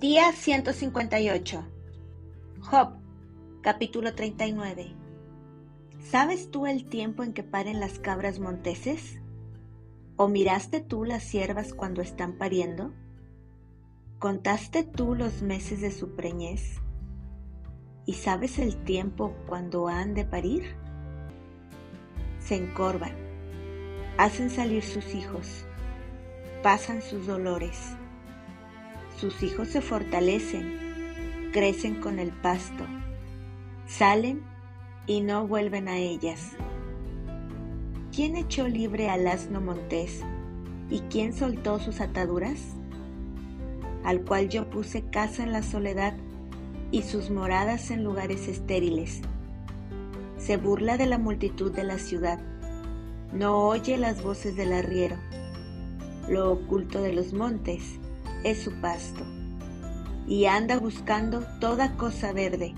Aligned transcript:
Día 0.00 0.32
158. 0.32 1.62
Job, 2.62 2.92
capítulo 3.60 4.14
39. 4.14 4.94
¿Sabes 5.98 6.50
tú 6.50 6.64
el 6.66 6.86
tiempo 6.86 7.22
en 7.22 7.34
que 7.34 7.42
paren 7.42 7.80
las 7.80 7.98
cabras 7.98 8.38
monteses? 8.40 9.20
¿O 10.16 10.26
miraste 10.26 10.80
tú 10.80 11.04
las 11.04 11.22
siervas 11.22 11.74
cuando 11.74 12.00
están 12.00 12.38
pariendo? 12.38 12.94
¿Contaste 14.18 14.84
tú 14.84 15.14
los 15.14 15.42
meses 15.42 15.82
de 15.82 15.90
su 15.90 16.16
preñez? 16.16 16.78
¿Y 18.06 18.14
sabes 18.14 18.58
el 18.58 18.82
tiempo 18.84 19.34
cuando 19.46 19.86
han 19.86 20.14
de 20.14 20.24
parir? 20.24 20.76
Se 22.38 22.56
encorvan, 22.56 23.12
hacen 24.16 24.48
salir 24.48 24.82
sus 24.82 25.14
hijos, 25.14 25.66
pasan 26.62 27.02
sus 27.02 27.26
dolores 27.26 27.98
sus 29.20 29.42
hijos 29.42 29.68
se 29.68 29.82
fortalecen, 29.82 31.50
crecen 31.52 31.96
con 31.96 32.18
el 32.18 32.30
pasto, 32.30 32.86
salen 33.86 34.40
y 35.06 35.20
no 35.20 35.46
vuelven 35.46 35.88
a 35.88 35.98
ellas. 35.98 36.52
¿Quién 38.14 38.34
echó 38.34 38.66
libre 38.66 39.10
al 39.10 39.26
asno 39.26 39.60
montés 39.60 40.22
y 40.88 41.00
quién 41.10 41.34
soltó 41.34 41.78
sus 41.80 42.00
ataduras? 42.00 42.60
Al 44.04 44.22
cual 44.22 44.48
yo 44.48 44.70
puse 44.70 45.02
casa 45.02 45.42
en 45.42 45.52
la 45.52 45.62
soledad 45.62 46.14
y 46.90 47.02
sus 47.02 47.28
moradas 47.28 47.90
en 47.90 48.02
lugares 48.02 48.48
estériles. 48.48 49.20
Se 50.38 50.56
burla 50.56 50.96
de 50.96 51.04
la 51.04 51.18
multitud 51.18 51.70
de 51.70 51.84
la 51.84 51.98
ciudad, 51.98 52.40
no 53.34 53.68
oye 53.68 53.98
las 53.98 54.22
voces 54.22 54.56
del 54.56 54.72
arriero. 54.72 55.16
Lo 56.26 56.52
oculto 56.52 57.02
de 57.02 57.12
los 57.12 57.34
montes 57.34 57.99
es 58.44 58.62
su 58.62 58.72
pasto, 58.80 59.24
y 60.26 60.46
anda 60.46 60.78
buscando 60.78 61.42
toda 61.60 61.96
cosa 61.96 62.32
verde. 62.32 62.74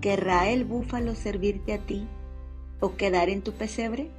¿Querrá 0.00 0.48
el 0.48 0.64
búfalo 0.64 1.14
servirte 1.14 1.74
a 1.74 1.78
ti 1.78 2.08
o 2.80 2.96
quedar 2.96 3.28
en 3.28 3.42
tu 3.42 3.52
pesebre? 3.52 4.10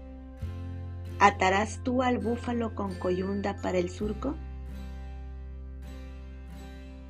¿Atarás 1.20 1.82
tú 1.84 2.02
al 2.02 2.18
búfalo 2.18 2.76
con 2.76 2.96
coyunda 2.96 3.58
para 3.62 3.78
el 3.78 3.90
surco? 3.90 4.36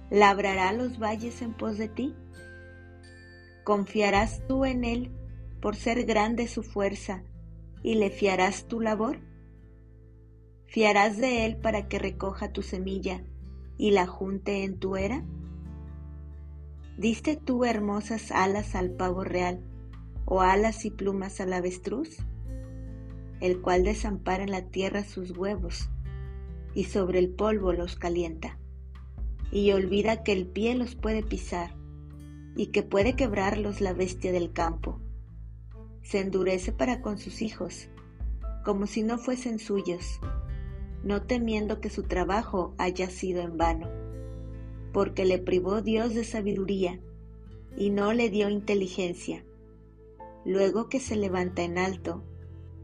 ¿Labrará 0.10 0.74
los 0.74 1.00
valles 1.00 1.42
en 1.42 1.54
pos 1.54 1.78
de 1.78 1.88
ti? 1.88 2.16
¿Confiarás 3.64 4.42
tú 4.48 4.66
en 4.66 4.84
él 4.84 5.12
por 5.62 5.76
ser 5.76 6.06
grande 6.06 6.48
su 6.48 6.64
fuerza 6.64 7.24
y 7.82 7.96
le 7.96 8.10
fiarás 8.10 8.68
tu 8.68 8.82
labor? 8.82 9.20
¿Fiarás 10.74 11.18
de 11.20 11.46
él 11.46 11.58
para 11.58 11.88
que 11.88 12.00
recoja 12.00 12.52
tu 12.52 12.64
semilla 12.64 13.22
y 13.78 13.92
la 13.92 14.08
junte 14.08 14.64
en 14.64 14.80
tu 14.80 14.96
era? 14.96 15.24
¿Diste 16.98 17.36
tú 17.36 17.64
hermosas 17.64 18.32
alas 18.32 18.74
al 18.74 18.90
pavo 18.90 19.24
real 19.24 19.64
o 20.26 20.42
alas 20.42 20.84
y 20.86 20.90
plumas 20.90 21.40
al 21.40 21.54
avestruz? 21.54 22.18
El 23.40 23.62
cual 23.62 23.84
desampara 23.84 24.42
en 24.42 24.50
la 24.50 24.64
tierra 24.64 25.04
sus 25.04 25.38
huevos 25.38 25.92
y 26.74 26.86
sobre 26.86 27.20
el 27.20 27.30
polvo 27.30 27.72
los 27.72 27.96
calienta, 27.96 28.58
y 29.52 29.74
olvida 29.74 30.24
que 30.24 30.32
el 30.32 30.48
pie 30.48 30.74
los 30.74 30.96
puede 30.96 31.22
pisar 31.22 31.76
y 32.56 32.72
que 32.72 32.82
puede 32.82 33.16
quebrarlos 33.16 33.80
la 33.80 33.94
bestia 33.94 34.32
del 34.32 34.54
campo. 34.54 35.00
Se 36.02 36.20
endurece 36.20 36.72
para 36.72 37.04
con 37.04 37.20
sus 37.20 37.44
hijos, 37.44 37.90
como 38.66 38.88
si 38.88 39.04
no 39.04 39.20
fuesen 39.20 39.60
suyos, 39.60 40.20
no 41.04 41.24
temiendo 41.24 41.82
que 41.82 41.90
su 41.90 42.04
trabajo 42.04 42.74
haya 42.78 43.10
sido 43.10 43.42
en 43.42 43.58
vano, 43.58 43.90
porque 44.94 45.26
le 45.26 45.40
privó 45.40 45.82
Dios 45.82 46.14
de 46.14 46.24
sabiduría 46.24 47.00
y 47.78 47.90
no 47.90 48.14
le 48.14 48.30
dio 48.30 48.50
inteligencia. 48.50 49.44
Luego 50.46 50.90
que 50.90 51.00
se 51.00 51.16
levanta 51.16 51.64
en 51.64 51.78
alto, 51.78 52.24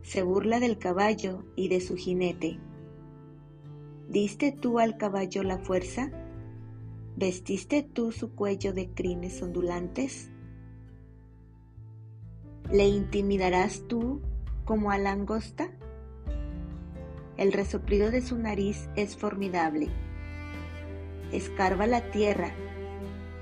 se 0.01 0.23
burla 0.23 0.59
del 0.59 0.77
caballo 0.77 1.43
y 1.55 1.67
de 1.67 1.81
su 1.81 1.95
jinete. 1.95 2.59
¿Diste 4.07 4.51
tú 4.51 4.79
al 4.79 4.97
caballo 4.97 5.43
la 5.43 5.59
fuerza? 5.59 6.11
¿Vestiste 7.15 7.83
tú 7.83 8.11
su 8.11 8.33
cuello 8.33 8.73
de 8.73 8.89
crines 8.89 9.41
ondulantes? 9.41 10.31
¿Le 12.71 12.87
intimidarás 12.87 13.83
tú 13.87 14.21
como 14.65 14.91
a 14.91 14.97
langosta? 14.97 15.69
El 17.39 17.53
resoplido 17.53 18.11
de 18.11 18.19
su 18.19 18.37
nariz 18.37 18.89
es 18.97 19.15
formidable. 19.15 19.87
Escarba 21.31 21.87
la 21.87 22.01
tierra, 22.11 22.51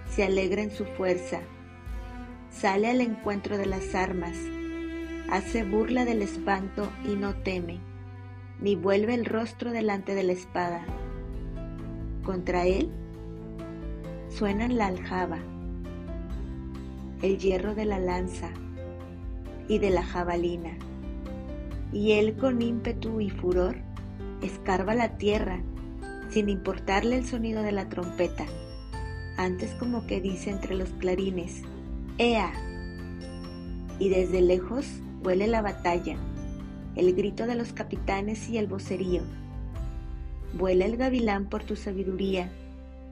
se 0.08 0.24
alegra 0.24 0.62
en 0.62 0.70
su 0.70 0.86
fuerza, 0.86 1.40
sale 2.52 2.92
al 2.92 3.02
encuentro 3.02 3.58
de 3.58 3.66
las 3.66 3.96
armas, 3.96 4.38
hace 5.32 5.64
burla 5.64 6.06
del 6.06 6.22
espanto 6.22 6.88
y 7.06 7.16
no 7.16 7.34
teme, 7.38 7.80
ni 8.62 8.76
vuelve 8.76 9.16
el 9.16 9.26
rostro 9.26 9.72
delante 9.72 10.14
de 10.14 10.22
la 10.26 10.34
espada. 10.34 10.86
Contra 12.24 12.68
él 12.68 12.92
suenan 14.30 14.78
la 14.78 14.88
aljaba, 14.88 15.40
el 17.24 17.40
hierro 17.40 17.74
de 17.74 17.86
la 17.86 17.98
lanza 17.98 18.52
y 19.68 19.80
de 19.80 19.90
la 19.90 20.04
jabalina, 20.04 20.78
y 21.92 22.12
él 22.12 22.38
con 22.38 22.62
ímpetu 22.62 23.22
y 23.22 23.32
furor 23.32 23.87
escarba 24.42 24.94
la 24.94 25.18
tierra 25.18 25.62
sin 26.30 26.50
importarle 26.50 27.18
el 27.18 27.26
sonido 27.26 27.64
de 27.64 27.72
la 27.72 27.90
trompeta. 27.90 28.46
Antes 29.38 29.72
como 29.76 30.08
que 30.08 30.20
dice 30.20 30.50
entre 30.50 30.76
los 30.76 30.90
clarines, 30.90 31.62
¡Ea! 32.18 32.52
Y 34.00 34.10
desde 34.10 34.42
lejos 34.42 34.86
huele 35.24 35.48
la 35.48 35.62
batalla, 35.62 36.18
el 36.96 37.14
grito 37.14 37.46
de 37.46 37.56
los 37.56 37.74
capitanes 37.74 38.50
y 38.50 38.58
el 38.58 38.68
vocerío. 38.68 39.22
Vuela 40.54 40.86
el 40.86 40.98
gavilán 40.98 41.46
por 41.46 41.64
tu 41.64 41.76
sabiduría 41.76 42.50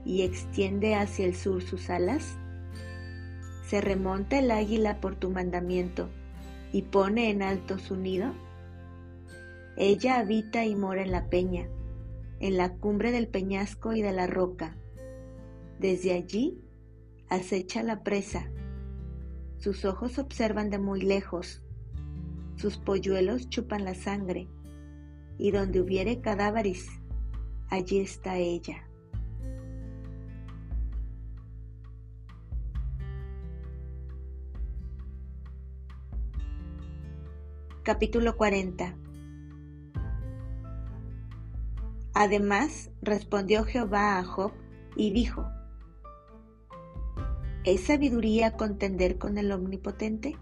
y 0.04 0.22
extiende 0.22 0.94
hacia 0.94 1.26
el 1.26 1.34
sur 1.34 1.62
sus 1.62 1.90
alas. 1.90 2.36
Se 3.68 3.80
remonta 3.80 4.38
el 4.38 4.50
águila 4.50 5.00
por 5.00 5.16
tu 5.16 5.30
mandamiento 5.30 6.08
y 6.72 6.82
pone 6.82 7.30
en 7.30 7.42
alto 7.42 7.78
su 7.78 7.96
nido. 7.96 8.32
Ella 9.78 10.18
habita 10.18 10.64
y 10.64 10.74
mora 10.74 11.02
en 11.02 11.12
la 11.12 11.28
peña, 11.28 11.68
en 12.40 12.56
la 12.56 12.72
cumbre 12.76 13.12
del 13.12 13.28
peñasco 13.28 13.92
y 13.92 14.00
de 14.00 14.12
la 14.12 14.26
roca. 14.26 14.74
Desde 15.78 16.14
allí 16.14 16.58
acecha 17.28 17.82
la 17.82 18.02
presa. 18.02 18.50
Sus 19.58 19.84
ojos 19.84 20.18
observan 20.18 20.70
de 20.70 20.78
muy 20.78 21.02
lejos. 21.02 21.62
Sus 22.56 22.78
polluelos 22.78 23.50
chupan 23.50 23.84
la 23.84 23.94
sangre. 23.94 24.48
Y 25.36 25.50
donde 25.50 25.82
hubiere 25.82 26.22
cadáveres, 26.22 26.88
allí 27.68 27.98
está 28.00 28.38
ella. 28.38 28.88
Capítulo 37.82 38.38
40 38.38 38.96
Además, 42.18 42.90
respondió 43.02 43.64
Jehová 43.64 44.16
a 44.16 44.24
Job 44.24 44.50
y 44.96 45.10
dijo, 45.10 45.46
¿Es 47.62 47.82
sabiduría 47.82 48.56
contender 48.56 49.18
con 49.18 49.36
el 49.36 49.52
Omnipotente? 49.52 50.34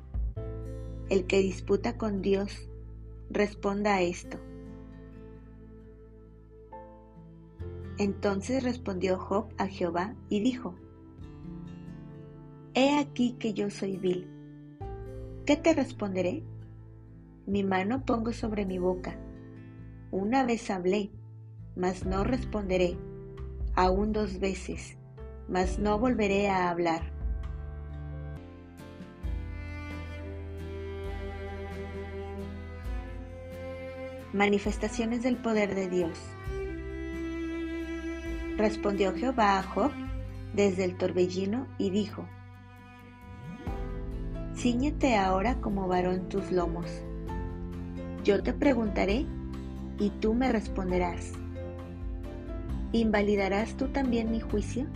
El 1.08 1.26
que 1.26 1.40
disputa 1.40 1.98
con 1.98 2.22
Dios, 2.22 2.68
responda 3.28 3.96
a 3.96 4.02
esto. 4.02 4.38
Entonces 7.98 8.62
respondió 8.62 9.18
Job 9.18 9.48
a 9.58 9.66
Jehová 9.66 10.14
y 10.28 10.42
dijo, 10.42 10.76
He 12.74 12.96
aquí 13.00 13.32
que 13.32 13.52
yo 13.52 13.68
soy 13.68 13.96
vil. 13.96 14.28
¿Qué 15.44 15.56
te 15.56 15.74
responderé? 15.74 16.44
Mi 17.46 17.64
mano 17.64 18.04
pongo 18.04 18.32
sobre 18.32 18.64
mi 18.64 18.78
boca. 18.78 19.18
Una 20.12 20.44
vez 20.44 20.70
hablé, 20.70 21.10
mas 21.76 22.04
no 22.04 22.22
responderé, 22.24 22.96
aún 23.74 24.12
dos 24.12 24.38
veces, 24.38 24.96
mas 25.48 25.78
no 25.78 25.98
volveré 25.98 26.48
a 26.48 26.70
hablar. 26.70 27.02
Manifestaciones 34.32 35.22
del 35.22 35.36
poder 35.36 35.74
de 35.74 35.88
Dios. 35.88 36.18
Respondió 38.56 39.14
Jehová 39.14 39.58
a 39.58 39.62
Job 39.62 39.92
desde 40.54 40.84
el 40.84 40.96
torbellino 40.96 41.66
y 41.78 41.90
dijo, 41.90 42.26
Cíñete 44.56 45.16
ahora 45.16 45.60
como 45.60 45.88
varón 45.88 46.28
tus 46.28 46.50
lomos. 46.52 46.86
Yo 48.24 48.42
te 48.42 48.52
preguntaré 48.52 49.26
y 49.98 50.10
tú 50.10 50.34
me 50.34 50.50
responderás 50.50 51.32
¿Invalidarás 52.94 53.76
tú 53.76 53.88
también 53.88 54.30
mi 54.30 54.38
juicio? 54.38 54.86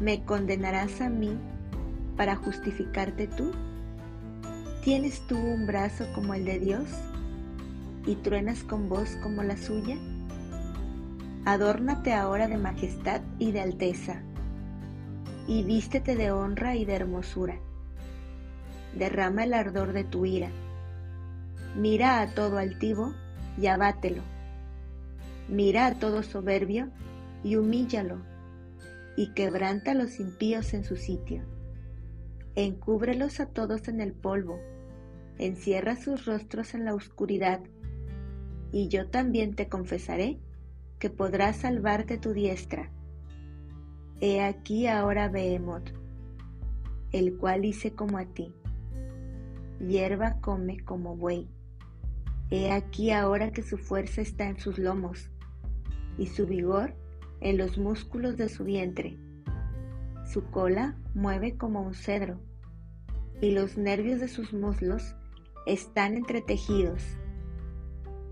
¿Me 0.00 0.24
condenarás 0.24 1.02
a 1.02 1.10
mí 1.10 1.36
para 2.16 2.34
justificarte 2.34 3.26
tú? 3.26 3.50
¿Tienes 4.82 5.20
tú 5.26 5.36
un 5.36 5.66
brazo 5.66 6.06
como 6.14 6.32
el 6.32 6.46
de 6.46 6.58
Dios 6.58 6.88
y 8.06 8.14
truenas 8.14 8.64
con 8.64 8.88
voz 8.88 9.18
como 9.22 9.42
la 9.42 9.58
suya? 9.58 9.98
Adórnate 11.44 12.14
ahora 12.14 12.48
de 12.48 12.56
majestad 12.56 13.20
y 13.38 13.52
de 13.52 13.60
alteza, 13.60 14.22
y 15.46 15.62
vístete 15.62 16.16
de 16.16 16.32
honra 16.32 16.74
y 16.74 16.86
de 16.86 16.94
hermosura. 16.94 17.58
Derrama 18.94 19.44
el 19.44 19.52
ardor 19.52 19.92
de 19.92 20.04
tu 20.04 20.24
ira. 20.24 20.48
Mira 21.76 22.22
a 22.22 22.28
todo 22.28 22.56
altivo 22.56 23.12
y 23.60 23.66
abátelo 23.66 24.35
Mira 25.48 25.86
a 25.86 25.94
todo 25.94 26.24
soberbio 26.24 26.90
y 27.44 27.54
humíllalo, 27.54 28.18
y 29.16 29.32
quebranta 29.32 29.92
a 29.92 29.94
los 29.94 30.18
impíos 30.18 30.74
en 30.74 30.82
su 30.82 30.96
sitio. 30.96 31.44
Encúbrelos 32.56 33.38
a 33.38 33.46
todos 33.46 33.86
en 33.86 34.00
el 34.00 34.12
polvo, 34.12 34.58
encierra 35.38 35.94
sus 35.94 36.24
rostros 36.26 36.74
en 36.74 36.84
la 36.84 36.94
oscuridad, 36.94 37.60
y 38.72 38.88
yo 38.88 39.08
también 39.08 39.54
te 39.54 39.68
confesaré 39.68 40.40
que 40.98 41.10
podrás 41.10 41.58
salvarte 41.58 42.18
tu 42.18 42.32
diestra. 42.32 42.90
He 44.20 44.42
aquí 44.42 44.88
ahora 44.88 45.28
Behemoth, 45.28 45.90
el 47.12 47.36
cual 47.36 47.64
hice 47.64 47.92
como 47.92 48.18
a 48.18 48.24
ti. 48.24 48.52
Hierba 49.78 50.40
come 50.40 50.80
como 50.80 51.14
buey. 51.14 51.48
He 52.50 52.72
aquí 52.72 53.12
ahora 53.12 53.52
que 53.52 53.62
su 53.62 53.78
fuerza 53.78 54.22
está 54.22 54.48
en 54.48 54.58
sus 54.58 54.78
lomos 54.78 55.30
y 56.18 56.26
su 56.26 56.46
vigor 56.46 56.94
en 57.40 57.58
los 57.58 57.78
músculos 57.78 58.36
de 58.36 58.48
su 58.48 58.64
vientre. 58.64 59.16
Su 60.24 60.44
cola 60.50 60.96
mueve 61.14 61.56
como 61.56 61.82
un 61.82 61.94
cedro 61.94 62.40
y 63.40 63.52
los 63.52 63.76
nervios 63.76 64.20
de 64.20 64.28
sus 64.28 64.52
muslos 64.52 65.14
están 65.66 66.14
entretejidos. 66.14 67.02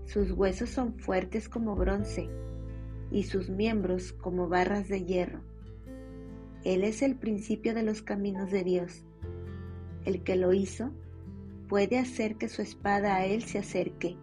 Sus 0.05 0.31
huesos 0.31 0.69
son 0.69 0.97
fuertes 0.99 1.49
como 1.49 1.75
bronce 1.75 2.29
y 3.11 3.23
sus 3.23 3.49
miembros 3.49 4.13
como 4.13 4.47
barras 4.47 4.87
de 4.87 5.03
hierro. 5.05 5.41
Él 6.63 6.83
es 6.83 7.01
el 7.01 7.15
principio 7.15 7.73
de 7.73 7.83
los 7.83 8.01
caminos 8.01 8.51
de 8.51 8.63
Dios. 8.63 9.05
El 10.03 10.23
que 10.23 10.35
lo 10.35 10.53
hizo 10.53 10.91
puede 11.69 11.97
hacer 11.97 12.37
que 12.37 12.49
su 12.49 12.61
espada 12.61 13.15
a 13.15 13.25
él 13.25 13.43
se 13.43 13.59
acerque 13.59 14.17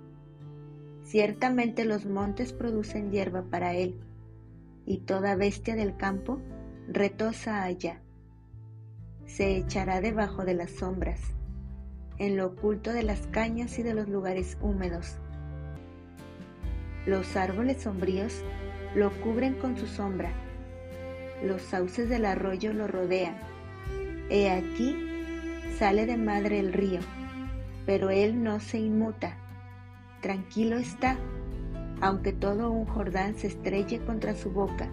Ciertamente 1.13 1.85
los 1.85 2.07
montes 2.07 2.55
producen 2.55 3.11
hierba 3.11 3.43
para 3.43 3.75
él, 3.75 4.01
y 4.87 5.01
toda 5.01 5.37
bestia 5.37 5.77
del 5.77 5.95
campo 5.95 6.41
retosa 6.89 7.65
allá. 7.65 8.01
Se 9.27 9.59
echará 9.59 10.01
debajo 10.01 10.47
de 10.47 10.55
las 10.55 10.71
sombras, 10.71 11.21
en 12.17 12.39
lo 12.39 12.47
oculto 12.47 12.95
de 12.95 13.03
las 13.03 13.27
cañas 13.27 13.79
y 13.79 13.83
de 13.83 13.93
los 13.93 14.09
lugares 14.09 14.57
húmedos. 14.63 15.19
Los 17.05 17.37
árboles 17.37 17.83
sombríos 17.83 18.43
lo 18.95 19.11
cubren 19.21 19.53
con 19.53 19.77
su 19.77 19.87
sombra, 19.89 20.33
los 21.45 21.61
sauces 21.61 22.09
del 22.09 22.25
arroyo 22.25 22.73
lo 22.73 22.87
rodean. 22.87 23.37
He 24.31 24.51
aquí 24.51 24.97
sale 25.79 26.07
de 26.07 26.17
madre 26.17 26.59
el 26.59 26.73
río, 26.73 27.01
pero 27.85 28.09
él 28.09 28.43
no 28.43 28.61
se 28.61 28.79
inmuta 28.79 29.42
tranquilo 30.23 30.77
está, 30.77 31.19
aunque 32.01 32.33
todo 32.33 32.71
un 32.71 32.87
Jordán 32.87 33.35
se 33.35 33.49
estrelle 33.49 34.01
contra 34.01 34.35
su 34.35 34.51
boca. 34.51 34.89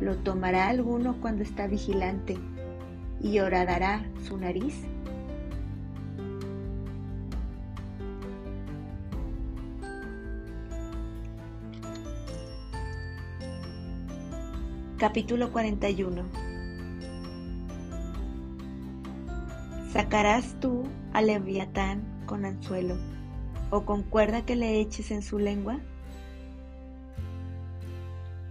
¿Lo 0.00 0.16
tomará 0.16 0.68
alguno 0.68 1.20
cuando 1.20 1.44
está 1.44 1.68
vigilante 1.68 2.36
y 3.22 3.38
horadará 3.38 4.04
su 4.26 4.36
nariz? 4.38 4.74
Capítulo 14.98 15.52
41 15.52 16.22
Sacarás 19.92 20.58
tú 20.60 20.84
al 21.12 21.26
Leviatán 21.26 22.02
con 22.26 22.46
anzuelo 22.46 22.96
o 23.74 23.84
con 23.84 24.04
cuerda 24.04 24.46
que 24.46 24.54
le 24.54 24.80
eches 24.80 25.10
en 25.10 25.20
su 25.20 25.40
lengua? 25.40 25.80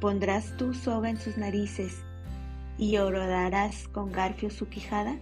¿Pondrás 0.02 0.58
tu 0.58 0.74
soga 0.74 1.10
en 1.10 1.16
sus 1.16 1.38
narices 1.38 2.04
y 2.78 2.98
orodarás 2.98 3.88
con 3.88 4.12
garfio 4.12 4.50
su 4.50 4.68
quijada? 4.68 5.16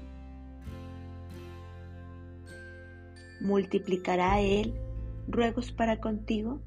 ¿Multiplicará 3.42 4.40
él 4.40 4.74
ruegos 5.28 5.72
para 5.72 6.00
contigo? 6.00 6.62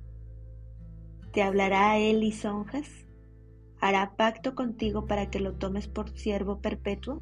¿Te 1.32 1.42
hablará 1.42 1.98
él 1.98 2.20
lisonjas? 2.20 2.88
¿Hará 3.80 4.14
pacto 4.14 4.54
contigo 4.54 5.06
para 5.06 5.28
que 5.28 5.40
lo 5.40 5.54
tomes 5.54 5.88
por 5.88 6.08
siervo 6.16 6.60
perpetuo? 6.60 7.20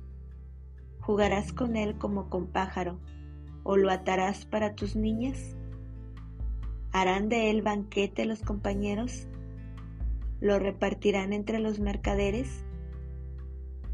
¿Jugarás 1.00 1.54
con 1.54 1.74
él 1.74 1.96
como 1.96 2.28
con 2.28 2.48
pájaro 2.48 3.00
o 3.62 3.78
lo 3.78 3.90
atarás 3.90 4.44
para 4.44 4.74
tus 4.74 4.94
niñas? 4.94 5.56
¿Harán 6.92 7.30
de 7.30 7.48
él 7.48 7.62
banquete 7.62 8.26
los 8.26 8.42
compañeros? 8.42 9.26
¿Lo 10.40 10.58
repartirán 10.58 11.32
entre 11.32 11.58
los 11.58 11.80
mercaderes? 11.80 12.66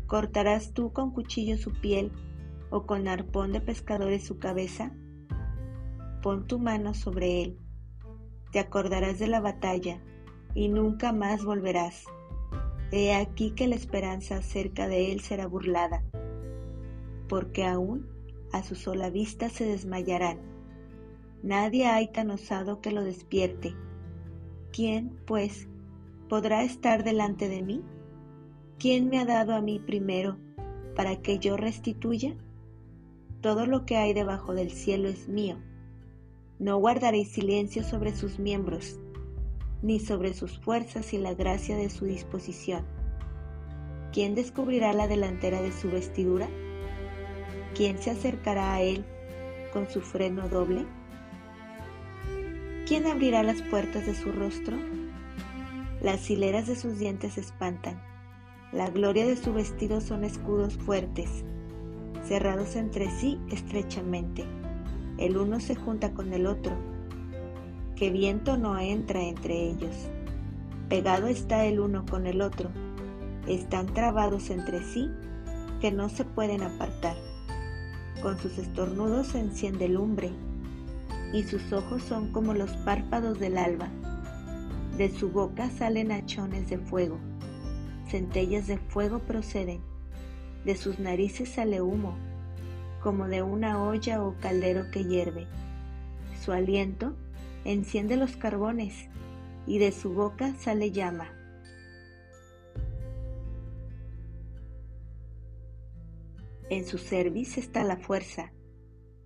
¿Cortarás 0.08 0.72
tú 0.72 0.92
con 0.92 1.12
cuchillo 1.12 1.56
su 1.58 1.72
piel 1.72 2.10
o 2.70 2.86
con 2.86 3.06
arpón 3.06 3.52
de 3.52 3.60
pescadores 3.60 4.26
su 4.26 4.38
cabeza? 4.38 4.92
Pon 6.22 6.48
tu 6.48 6.58
mano 6.58 6.92
sobre 6.92 7.42
él. 7.42 7.58
Te 8.50 8.58
acordarás 8.58 9.20
de 9.20 9.28
la 9.28 9.40
batalla 9.40 10.02
y 10.56 10.68
nunca 10.68 11.12
más 11.12 11.44
volverás. 11.44 12.04
He 12.90 13.14
aquí 13.14 13.52
que 13.52 13.68
la 13.68 13.76
esperanza 13.76 14.42
cerca 14.42 14.88
de 14.88 15.12
él 15.12 15.20
será 15.20 15.46
burlada, 15.46 16.02
porque 17.28 17.64
aún 17.64 18.08
a 18.52 18.64
su 18.64 18.74
sola 18.74 19.08
vista 19.08 19.50
se 19.50 19.66
desmayarán 19.66 20.57
Nadie 21.42 21.86
hay 21.86 22.08
tan 22.08 22.30
osado 22.30 22.80
que 22.80 22.90
lo 22.90 23.04
despierte. 23.04 23.74
¿Quién, 24.72 25.18
pues, 25.26 25.68
podrá 26.28 26.64
estar 26.64 27.04
delante 27.04 27.48
de 27.48 27.62
mí? 27.62 27.82
¿Quién 28.78 29.08
me 29.08 29.18
ha 29.18 29.24
dado 29.24 29.54
a 29.54 29.60
mí 29.60 29.78
primero 29.78 30.36
para 30.96 31.22
que 31.22 31.38
yo 31.38 31.56
restituya? 31.56 32.36
Todo 33.40 33.66
lo 33.66 33.86
que 33.86 33.96
hay 33.96 34.14
debajo 34.14 34.52
del 34.54 34.70
cielo 34.70 35.08
es 35.08 35.28
mío. 35.28 35.56
No 36.58 36.78
guardaré 36.78 37.24
silencio 37.24 37.84
sobre 37.84 38.16
sus 38.16 38.40
miembros, 38.40 38.98
ni 39.80 40.00
sobre 40.00 40.34
sus 40.34 40.58
fuerzas 40.58 41.12
y 41.12 41.18
la 41.18 41.34
gracia 41.34 41.76
de 41.76 41.88
su 41.88 42.04
disposición. 42.04 42.84
¿Quién 44.12 44.34
descubrirá 44.34 44.92
la 44.92 45.06
delantera 45.06 45.62
de 45.62 45.70
su 45.70 45.88
vestidura? 45.88 46.48
¿Quién 47.76 47.98
se 47.98 48.10
acercará 48.10 48.74
a 48.74 48.82
él 48.82 49.04
con 49.72 49.88
su 49.88 50.00
freno 50.00 50.48
doble? 50.48 50.84
¿Quién 52.88 53.06
abrirá 53.06 53.42
las 53.42 53.60
puertas 53.60 54.06
de 54.06 54.14
su 54.14 54.32
rostro? 54.32 54.74
Las 56.00 56.30
hileras 56.30 56.66
de 56.66 56.74
sus 56.74 56.98
dientes 56.98 57.36
espantan. 57.36 58.00
La 58.72 58.88
gloria 58.88 59.26
de 59.26 59.36
su 59.36 59.52
vestido 59.52 60.00
son 60.00 60.24
escudos 60.24 60.72
fuertes, 60.72 61.44
cerrados 62.26 62.76
entre 62.76 63.10
sí 63.10 63.38
estrechamente. 63.50 64.46
El 65.18 65.36
uno 65.36 65.60
se 65.60 65.74
junta 65.74 66.14
con 66.14 66.32
el 66.32 66.46
otro. 66.46 66.72
Que 67.94 68.08
viento 68.08 68.56
no 68.56 68.78
entra 68.78 69.20
entre 69.20 69.68
ellos. 69.68 69.94
Pegado 70.88 71.26
está 71.26 71.66
el 71.66 71.80
uno 71.80 72.06
con 72.06 72.26
el 72.26 72.40
otro. 72.40 72.70
Están 73.46 73.92
trabados 73.92 74.48
entre 74.48 74.82
sí 74.82 75.10
que 75.82 75.92
no 75.92 76.08
se 76.08 76.24
pueden 76.24 76.62
apartar. 76.62 77.16
Con 78.22 78.38
sus 78.38 78.56
estornudos 78.56 79.26
se 79.26 79.40
enciende 79.40 79.90
lumbre 79.90 80.32
y 81.32 81.42
sus 81.42 81.72
ojos 81.72 82.02
son 82.02 82.32
como 82.32 82.54
los 82.54 82.70
párpados 82.78 83.38
del 83.38 83.58
alba. 83.58 83.88
De 84.96 85.10
su 85.10 85.30
boca 85.30 85.70
salen 85.70 86.10
hachones 86.10 86.68
de 86.68 86.78
fuego, 86.78 87.18
centellas 88.08 88.66
de 88.66 88.78
fuego 88.78 89.20
proceden, 89.20 89.80
de 90.64 90.76
sus 90.76 90.98
narices 90.98 91.50
sale 91.50 91.80
humo, 91.80 92.16
como 93.02 93.28
de 93.28 93.42
una 93.42 93.82
olla 93.82 94.22
o 94.22 94.34
caldero 94.40 94.90
que 94.90 95.04
hierve. 95.04 95.46
Su 96.42 96.52
aliento 96.52 97.14
enciende 97.64 98.16
los 98.16 98.36
carbones 98.36 99.08
y 99.66 99.78
de 99.78 99.92
su 99.92 100.12
boca 100.12 100.54
sale 100.56 100.90
llama. 100.90 101.28
En 106.70 106.84
su 106.84 106.98
cerviz 106.98 107.56
está 107.56 107.82
la 107.84 107.96
fuerza, 107.96 108.52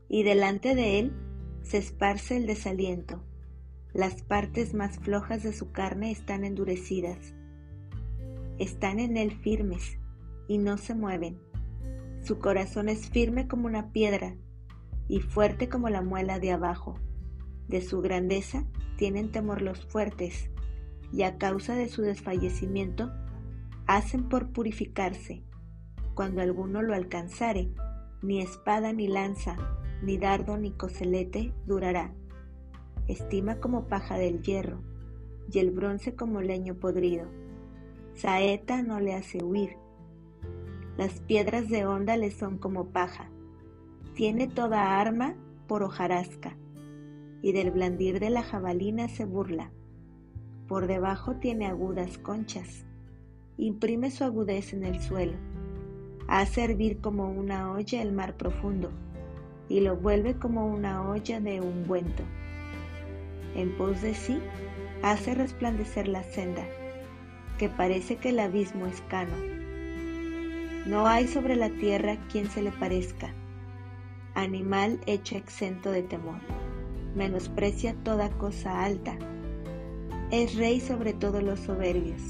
y 0.08 0.22
delante 0.22 0.74
de 0.74 1.00
él 1.00 1.12
se 1.62 1.78
esparce 1.78 2.36
el 2.36 2.46
desaliento. 2.46 3.22
Las 3.92 4.22
partes 4.22 4.74
más 4.74 4.98
flojas 4.98 5.42
de 5.42 5.52
su 5.52 5.70
carne 5.70 6.10
están 6.10 6.44
endurecidas. 6.44 7.34
Están 8.58 9.00
en 9.00 9.16
él 9.16 9.32
firmes 9.32 9.98
y 10.48 10.58
no 10.58 10.78
se 10.78 10.94
mueven. 10.94 11.38
Su 12.22 12.38
corazón 12.38 12.88
es 12.88 13.10
firme 13.10 13.48
como 13.48 13.66
una 13.66 13.90
piedra 13.92 14.36
y 15.08 15.20
fuerte 15.20 15.68
como 15.68 15.88
la 15.88 16.02
muela 16.02 16.38
de 16.38 16.52
abajo. 16.52 16.98
De 17.68 17.80
su 17.80 18.00
grandeza 18.00 18.64
tienen 18.96 19.30
temor 19.30 19.62
los 19.62 19.84
fuertes 19.86 20.50
y 21.12 21.22
a 21.24 21.36
causa 21.36 21.74
de 21.74 21.88
su 21.88 22.02
desfallecimiento 22.02 23.12
hacen 23.86 24.28
por 24.28 24.52
purificarse. 24.52 25.42
Cuando 26.14 26.40
alguno 26.40 26.82
lo 26.82 26.94
alcanzare, 26.94 27.72
ni 28.22 28.40
espada 28.40 28.92
ni 28.92 29.08
lanza, 29.08 29.56
ni 30.02 30.18
dardo 30.18 30.56
ni 30.56 30.72
coselete 30.72 31.52
durará 31.66 32.12
estima 33.08 33.56
como 33.56 33.84
paja 33.84 34.16
del 34.16 34.42
hierro, 34.42 34.80
y 35.50 35.58
el 35.58 35.70
bronce 35.70 36.14
como 36.14 36.40
leño 36.40 36.74
podrido. 36.74 37.26
Saeta 38.14 38.82
no 38.82 39.00
le 39.00 39.14
hace 39.14 39.42
huir. 39.42 39.76
Las 40.96 41.20
piedras 41.20 41.68
de 41.68 41.86
onda 41.86 42.16
le 42.16 42.30
son 42.30 42.58
como 42.58 42.86
paja. 42.86 43.30
Tiene 44.14 44.46
toda 44.46 45.00
arma 45.00 45.34
por 45.66 45.82
hojarasca, 45.82 46.56
y 47.40 47.52
del 47.52 47.70
blandir 47.70 48.20
de 48.20 48.30
la 48.30 48.42
jabalina 48.42 49.08
se 49.08 49.24
burla. 49.24 49.72
Por 50.68 50.86
debajo 50.86 51.36
tiene 51.36 51.66
agudas 51.66 52.18
conchas. 52.18 52.84
Imprime 53.56 54.10
su 54.10 54.24
agudez 54.24 54.72
en 54.72 54.84
el 54.84 55.00
suelo. 55.00 55.36
Hace 56.28 56.64
hervir 56.64 57.00
como 57.00 57.30
una 57.30 57.72
olla 57.72 58.00
el 58.00 58.12
mar 58.12 58.36
profundo, 58.36 58.90
y 59.68 59.80
lo 59.80 59.96
vuelve 59.96 60.34
como 60.34 60.66
una 60.66 61.08
olla 61.08 61.40
de 61.40 61.60
ungüento 61.60 62.22
en 63.54 63.76
pos 63.76 64.00
de 64.02 64.14
sí, 64.14 64.38
hace 65.02 65.34
resplandecer 65.34 66.08
la 66.08 66.22
senda, 66.22 66.64
que 67.58 67.68
parece 67.68 68.16
que 68.16 68.30
el 68.30 68.38
abismo 68.38 68.86
es 68.86 69.00
cano. 69.02 69.34
No 70.86 71.06
hay 71.06 71.28
sobre 71.28 71.56
la 71.56 71.70
tierra 71.70 72.16
quien 72.30 72.50
se 72.50 72.62
le 72.62 72.72
parezca, 72.72 73.32
animal 74.34 75.00
hecho 75.06 75.36
exento 75.36 75.90
de 75.90 76.02
temor, 76.02 76.40
menosprecia 77.14 77.94
toda 78.02 78.30
cosa 78.30 78.84
alta, 78.84 79.16
es 80.30 80.56
rey 80.56 80.80
sobre 80.80 81.12
todos 81.12 81.42
los 81.42 81.60
soberbios. 81.60 82.22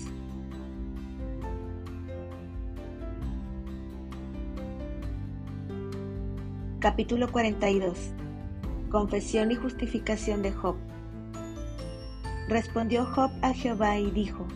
Capítulo 6.82 7.30
42 7.30 7.96
Confesión 8.90 9.52
y 9.52 9.54
justificación 9.54 10.42
de 10.42 10.50
Job 10.50 10.74
Respondió 12.48 13.06
Job 13.06 13.30
a 13.40 13.54
Jehová 13.54 14.00
y 14.00 14.10
dijo, 14.10 14.48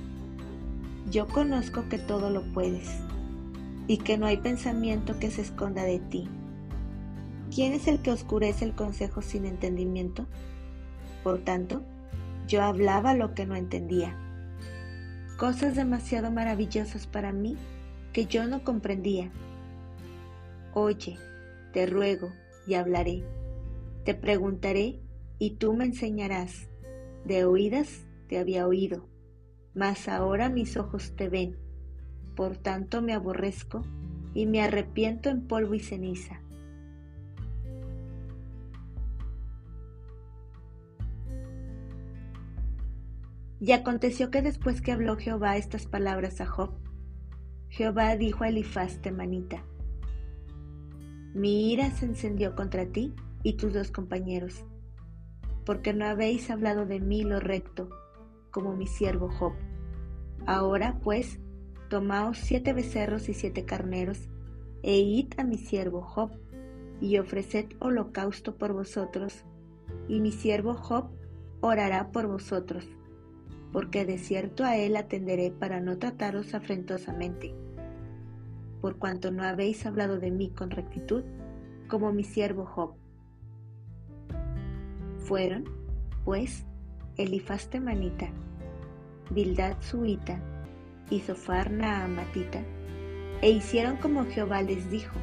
Yo 1.09 1.29
conozco 1.29 1.89
que 1.89 2.01
todo 2.01 2.31
lo 2.31 2.43
puedes, 2.53 2.91
y 3.87 3.99
que 3.99 4.19
no 4.19 4.27
hay 4.27 4.39
pensamiento 4.39 5.21
que 5.21 5.31
se 5.31 5.43
esconda 5.43 5.85
de 5.85 6.01
ti. 6.01 6.29
¿Quién 7.55 7.75
es 7.75 7.87
el 7.87 8.03
que 8.03 8.11
oscurece 8.11 8.65
el 8.65 8.75
consejo 8.75 9.23
sin 9.23 9.45
entendimiento? 9.47 10.27
Por 11.23 11.45
tanto, 11.45 11.85
yo 12.49 12.65
hablaba 12.65 13.15
lo 13.15 13.35
que 13.35 13.47
no 13.47 13.55
entendía. 13.55 14.17
Cosas 15.39 15.77
demasiado 15.77 16.33
maravillosas 16.33 17.07
para 17.07 17.31
mí 17.31 17.57
que 18.13 18.27
yo 18.27 18.49
no 18.49 18.65
comprendía. 18.65 19.31
Oye, 20.75 21.21
te 21.77 21.85
ruego 21.85 22.33
y 22.67 22.73
hablaré. 22.73 23.23
Te 24.07 24.15
preguntaré 24.15 24.99
y 25.39 25.57
tú 25.57 25.75
me 25.75 25.85
enseñarás 25.85 26.71
de 27.27 27.45
oídas 27.45 28.07
te 28.31 28.39
había 28.39 28.67
oído, 28.67 29.11
mas 29.75 30.09
ahora 30.09 30.49
mis 30.49 30.79
ojos 30.79 31.15
te 31.17 31.29
ven. 31.29 31.59
Por 32.35 32.57
tanto 32.57 33.03
me 33.03 33.13
aborrezco 33.13 33.83
y 34.33 34.47
me 34.47 34.63
arrepiento 34.63 35.29
en 35.29 35.47
polvo 35.47 35.75
y 35.75 35.81
ceniza. 35.81 36.41
Y 43.61 43.73
aconteció 43.73 44.31
que 44.31 44.41
después 44.41 44.81
que 44.81 44.93
habló 44.93 45.19
Jehová 45.19 45.59
estas 45.59 45.85
palabras 45.85 46.41
a 46.41 46.47
Job, 46.47 46.71
Jehová 47.69 48.17
dijo 48.17 48.45
a 48.45 48.49
Elifaz 48.49 49.03
temanita, 49.03 49.63
Mi 51.37 51.73
ira 51.73 51.91
se 51.91 52.07
encendió 52.07 52.57
contra 52.57 52.87
ti 52.87 53.15
y 53.43 53.55
tus 53.55 53.73
dos 53.73 53.91
compañeros 53.91 54.65
porque 55.67 55.93
no 55.93 56.07
habéis 56.07 56.49
hablado 56.49 56.87
de 56.87 57.01
mí 57.01 57.25
lo 57.25 57.41
recto, 57.41 57.91
como 58.53 58.75
mi 58.75 58.87
siervo 58.87 59.29
Job. 59.29 59.53
Ahora, 60.47 61.01
pues, 61.03 61.41
tomaos 61.91 62.39
siete 62.39 62.73
becerros 62.73 63.29
y 63.29 63.35
siete 63.35 63.65
carneros, 63.65 64.29
e 64.85 64.99
id 64.99 65.33
a 65.37 65.45
mi 65.45 65.59
siervo 65.59 66.03
Job, 66.03 66.31
y 67.01 67.19
ofreced 67.19 67.67
holocausto 67.81 68.57
por 68.57 68.73
vosotros, 68.73 69.45
y 70.09 70.21
mi 70.21 70.31
siervo 70.31 70.75
Job 70.75 71.11
orará 71.61 72.13
por 72.13 72.29
vosotros, 72.29 72.87
porque 73.73 74.05
de 74.05 74.19
cierto 74.19 74.65
a 74.65 74.77
él 74.77 74.97
atenderé 74.97 75.51
para 75.51 75.81
no 75.81 75.99
trataros 75.99 76.55
afrentosamente, 76.55 77.53
por 78.81 78.99
cuanto 78.99 79.31
no 79.31 79.43
habéis 79.43 79.87
hablado 79.87 80.19
de 80.19 80.31
mí 80.31 80.51
con 80.51 80.71
rectitud, 80.71 81.25
como 81.89 82.13
mi 82.13 82.25
siervo 82.25 82.67
Job. 82.67 82.95
Fueron, 85.21 85.65
pues, 86.25 86.65
Elifaz 87.17 87.69
temanita, 87.69 88.29
Bildad 89.31 89.77
suita 89.81 90.41
y 91.11 91.21
Sofar 91.21 91.71
naamatita, 91.71 92.63
e 93.43 93.51
hicieron 93.51 93.97
como 93.97 94.25
Jehová 94.27 94.63
les 94.63 94.91
dijo, 94.91 95.17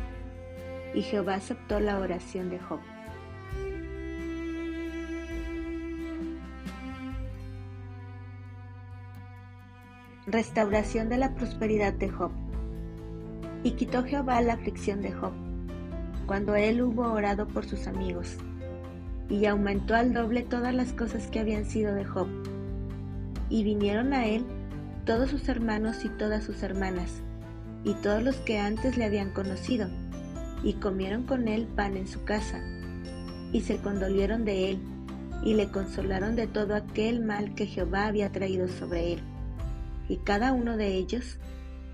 y 0.94 1.02
Jehová 1.02 1.36
aceptó 1.36 1.80
la 1.80 2.00
oración 2.00 2.50
de 2.50 2.60
Job. 2.60 2.80
Restauración 10.26 11.10
de 11.10 11.18
la 11.18 11.36
prosperidad 11.36 11.94
de 11.94 12.10
Job. 12.10 12.32
Y 13.64 13.72
quitó 13.72 14.04
Jehová 14.04 14.42
la 14.42 14.54
aflicción 14.54 15.02
de 15.02 15.12
Job, 15.12 15.34
cuando 16.26 16.56
él 16.56 16.82
hubo 16.82 17.04
orado 17.04 17.48
por 17.48 17.66
sus 17.66 17.88
amigos 17.88 18.38
y 19.30 19.46
aumentó 19.46 19.96
al 19.96 20.14
doble 20.14 20.44
todas 20.44 20.74
las 20.74 20.94
cosas 20.94 21.28
que 21.28 21.40
habían 21.40 21.66
sido 21.66 21.94
de 21.96 22.06
Job. 22.06 22.28
Y 23.50 23.64
vinieron 23.64 24.14
a 24.14 24.28
él 24.28 24.46
todos 25.06 25.30
sus 25.30 25.48
hermanos 25.50 26.06
y 26.06 26.10
todas 26.10 26.44
sus 26.44 26.64
hermanas, 26.64 27.22
y 27.84 27.94
todos 27.96 28.24
los 28.24 28.36
que 28.38 28.60
antes 28.60 28.98
le 28.98 29.06
habían 29.06 29.32
conocido, 29.32 29.88
y 30.64 30.74
comieron 30.74 31.24
con 31.24 31.48
él 31.48 31.68
pan 31.76 31.98
en 31.98 32.08
su 32.08 32.24
casa, 32.24 32.62
y 33.52 33.62
se 33.62 33.78
condolieron 33.78 34.46
de 34.46 34.72
él, 34.72 34.80
y 35.44 35.56
le 35.56 35.70
consolaron 35.70 36.36
de 36.36 36.48
todo 36.48 36.76
aquel 36.76 37.24
mal 37.24 37.54
que 37.54 37.66
Jehová 37.66 38.06
había 38.06 38.32
traído 38.32 38.68
sobre 38.68 39.14
él. 39.14 39.20
Y 40.08 40.18
cada 40.18 40.54
uno 40.54 40.78
de 40.78 40.94
ellos 40.96 41.38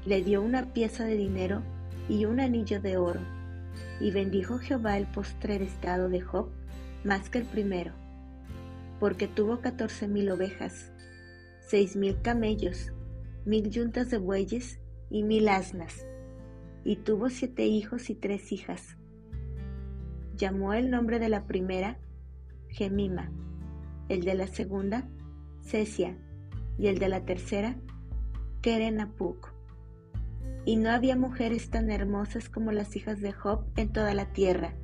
le 0.09 0.23
dio 0.23 0.41
una 0.41 0.73
pieza 0.73 1.05
de 1.05 1.15
dinero 1.15 1.61
y 2.09 2.25
un 2.25 2.39
anillo 2.39 2.81
de 2.81 2.97
oro. 2.97 3.19
Y 3.99 4.09
bendijo 4.09 4.57
Jehová 4.57 4.97
el 4.97 5.05
postrer 5.05 5.61
estado 5.61 6.09
de 6.09 6.19
Job 6.19 6.49
más 7.03 7.29
que 7.29 7.37
el 7.37 7.45
primero, 7.45 7.91
porque 8.99 9.27
tuvo 9.27 9.61
catorce 9.61 10.07
mil 10.07 10.31
ovejas, 10.31 10.91
seis 11.61 11.95
mil 11.95 12.19
camellos, 12.23 12.91
mil 13.45 13.69
yuntas 13.69 14.09
de 14.09 14.17
bueyes 14.17 14.79
y 15.11 15.21
mil 15.21 15.47
asnas, 15.47 16.07
y 16.83 16.95
tuvo 16.95 17.29
siete 17.29 17.67
hijos 17.67 18.09
y 18.09 18.15
tres 18.15 18.51
hijas. 18.51 18.97
Llamó 20.35 20.73
el 20.73 20.89
nombre 20.89 21.19
de 21.19 21.29
la 21.29 21.45
primera 21.45 21.99
Gemima, 22.69 23.31
el 24.07 24.23
de 24.23 24.33
la 24.33 24.47
segunda 24.47 25.07
Cesia, 25.61 26.17
y 26.79 26.87
el 26.87 26.97
de 26.97 27.09
la 27.09 27.25
tercera 27.25 27.75
Kerenapuk. 28.63 29.58
Y 30.65 30.75
no 30.75 30.91
había 30.91 31.15
mujeres 31.15 31.69
tan 31.69 31.89
hermosas 31.89 32.49
como 32.49 32.71
las 32.71 32.95
hijas 32.95 33.21
de 33.21 33.31
Job 33.31 33.65
en 33.75 33.91
toda 33.91 34.13
la 34.13 34.31
tierra 34.33 34.75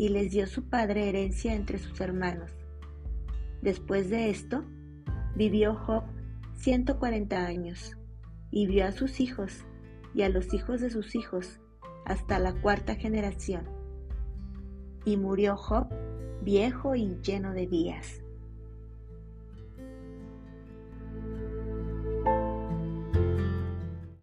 y 0.00 0.08
les 0.08 0.30
dio 0.30 0.46
su 0.46 0.68
padre 0.68 1.10
herencia 1.10 1.54
entre 1.54 1.78
sus 1.78 2.00
hermanos. 2.00 2.50
Después 3.60 4.08
de 4.08 4.30
esto, 4.30 4.64
vivió 5.36 5.74
Job 5.74 6.04
140 6.54 7.44
años 7.44 7.98
y 8.50 8.66
vio 8.66 8.86
a 8.86 8.92
sus 8.92 9.20
hijos 9.20 9.66
y 10.14 10.22
a 10.22 10.30
los 10.30 10.54
hijos 10.54 10.80
de 10.80 10.88
sus 10.88 11.14
hijos 11.14 11.60
hasta 12.06 12.38
la 12.38 12.54
cuarta 12.62 12.94
generación. 12.94 13.68
Y 15.04 15.18
murió 15.18 15.56
Job 15.56 15.88
viejo 16.42 16.94
y 16.94 17.18
lleno 17.22 17.52
de 17.52 17.66
días. 17.66 18.22